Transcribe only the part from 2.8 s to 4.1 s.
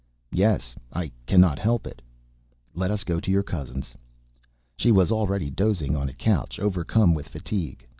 us go to your cousin's."